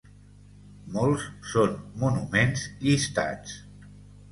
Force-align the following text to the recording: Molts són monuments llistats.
Molts 0.95 1.27
són 1.51 1.77
monuments 2.05 2.65
llistats. 2.87 3.57